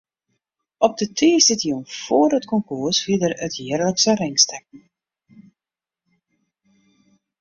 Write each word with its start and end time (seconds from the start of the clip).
Op 0.85 0.93
de 0.99 1.07
tiisdeitejûn 1.17 1.85
foar 2.03 2.31
it 2.37 2.49
konkoers 2.51 2.99
wie 3.05 3.19
der 3.21 3.33
it 3.45 3.53
jierlikse 3.59 4.11
ringstekken. 4.21 4.81